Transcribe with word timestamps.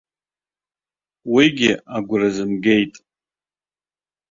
Уигьы 1.33 1.71
агәра 1.95 2.29
зымгеит. 2.35 2.93